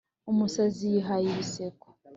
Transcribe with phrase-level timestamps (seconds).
[0.31, 1.85] umusazi yihaye ibiseko,